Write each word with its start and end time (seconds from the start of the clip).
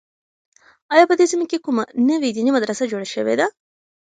آیا 0.93 1.05
په 1.07 1.15
دې 1.19 1.25
سیمه 1.31 1.45
کې 1.49 1.63
کومه 1.65 1.83
نوې 2.09 2.29
دیني 2.35 2.51
مدرسه 2.57 2.83
جوړه 2.91 3.07
شوې 3.13 3.35
ده؟ 3.39 3.47